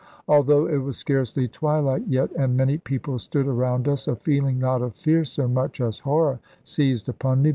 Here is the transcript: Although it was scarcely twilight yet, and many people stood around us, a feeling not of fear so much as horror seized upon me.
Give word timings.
Although 0.27 0.65
it 0.65 0.77
was 0.77 0.97
scarcely 0.97 1.47
twilight 1.47 2.07
yet, 2.07 2.31
and 2.31 2.57
many 2.57 2.79
people 2.79 3.19
stood 3.19 3.45
around 3.45 3.87
us, 3.87 4.07
a 4.07 4.15
feeling 4.15 4.57
not 4.57 4.81
of 4.81 4.95
fear 4.95 5.23
so 5.23 5.47
much 5.47 5.79
as 5.79 5.99
horror 5.99 6.39
seized 6.63 7.07
upon 7.07 7.43
me. 7.43 7.49